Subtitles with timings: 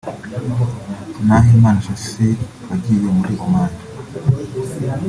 [1.25, 3.71] Nahimana Shassir wagiye muri Oman